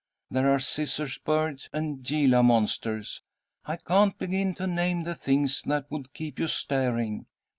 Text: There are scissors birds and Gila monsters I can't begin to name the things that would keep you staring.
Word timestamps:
There 0.31 0.49
are 0.49 0.57
scissors 0.57 1.19
birds 1.19 1.69
and 1.71 2.01
Gila 2.03 2.41
monsters 2.41 3.21
I 3.65 3.75
can't 3.77 4.17
begin 4.17 4.55
to 4.55 4.65
name 4.65 5.03
the 5.03 5.13
things 5.13 5.61
that 5.67 5.91
would 5.91 6.11
keep 6.15 6.39
you 6.39 6.47
staring. 6.47 7.27